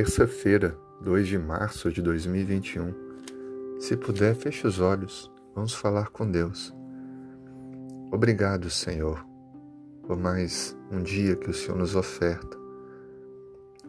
[0.00, 3.78] Terça-feira, 2 de março de 2021.
[3.78, 5.30] Se puder, feche os olhos.
[5.54, 6.74] Vamos falar com Deus.
[8.10, 9.22] Obrigado, Senhor,
[10.06, 12.56] por mais um dia que o Senhor nos oferta.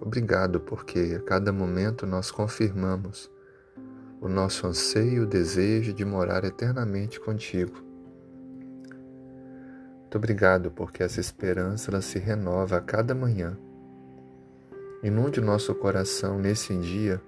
[0.02, 3.32] Obrigado porque a cada momento nós confirmamos
[4.20, 7.82] o nosso anseio e o desejo de morar eternamente contigo.
[10.02, 13.58] Muito obrigado porque essa esperança ela se renova a cada manhã
[15.04, 17.20] Inunde o nosso coração nesse dia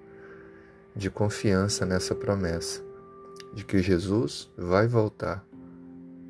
[0.96, 2.84] de confiança nessa promessa,
[3.52, 5.44] de que Jesus vai voltar.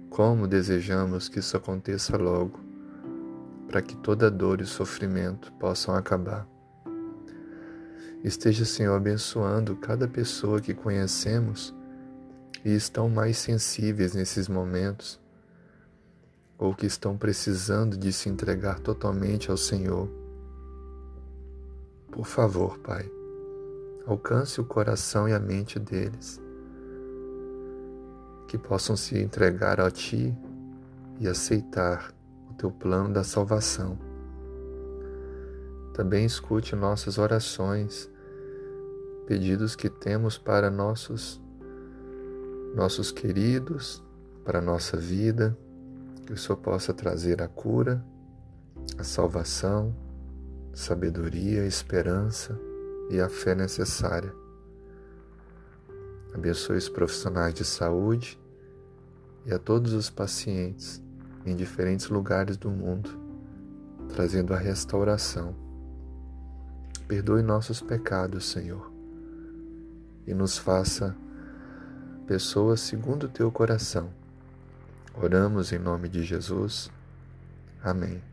[0.10, 2.62] Como desejamos que isso aconteça logo,
[3.68, 6.48] para que toda dor e sofrimento possam acabar.
[8.24, 11.76] Esteja, Senhor, abençoando cada pessoa que conhecemos
[12.64, 15.20] e estão mais sensíveis nesses momentos,
[16.58, 20.23] ou que estão precisando de se entregar totalmente ao Senhor
[22.14, 23.12] por favor, Pai,
[24.06, 26.40] alcance o coração e a mente deles,
[28.48, 30.32] que possam se entregar a Ti
[31.20, 32.14] e aceitar
[32.52, 33.98] o Teu plano da salvação.
[35.96, 38.08] Também escute nossas orações,
[39.26, 41.42] pedidos que temos para nossos
[42.76, 44.04] nossos queridos,
[44.44, 45.58] para nossa vida,
[46.26, 48.04] que o Senhor possa trazer a cura,
[48.98, 49.96] a salvação,
[50.74, 52.60] sabedoria, esperança
[53.10, 54.34] e a fé necessária.
[56.34, 58.40] Abençoe os profissionais de saúde
[59.46, 61.02] e a todos os pacientes
[61.46, 63.10] em diferentes lugares do mundo,
[64.10, 65.56] trazendo a restauração.
[67.08, 68.92] Perdoe nossos pecados, Senhor,
[70.26, 71.16] e nos faça
[72.26, 74.10] pessoas segundo o teu coração.
[75.14, 76.90] Oramos em nome de Jesus.
[77.84, 78.33] Amém.